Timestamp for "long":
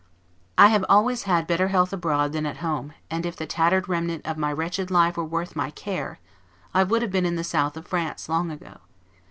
8.27-8.49